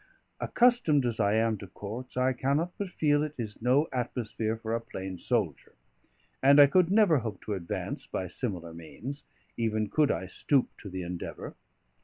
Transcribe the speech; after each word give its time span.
Accustomed 0.39 1.05
as 1.05 1.19
I 1.19 1.35
am 1.35 1.59
to 1.59 1.67
Courts, 1.67 2.17
I 2.17 2.33
cannot 2.33 2.73
but 2.79 2.89
feel 2.89 3.21
it 3.21 3.35
is 3.37 3.61
no 3.61 3.87
atmosphere 3.93 4.57
for 4.57 4.73
a 4.73 4.81
plain 4.81 5.19
soldier; 5.19 5.73
and 6.41 6.59
I 6.59 6.65
could 6.65 6.89
never 6.89 7.19
hope 7.19 7.39
to 7.41 7.53
advance 7.53 8.07
by 8.07 8.25
similar 8.25 8.73
means, 8.73 9.25
even 9.57 9.91
could 9.91 10.09
I 10.09 10.25
stoop 10.25 10.71
to 10.79 10.89
the 10.89 11.03
endeavour. 11.03 11.53